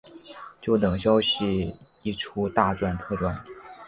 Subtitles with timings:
[0.59, 3.35] 就等消息一出大赚特赚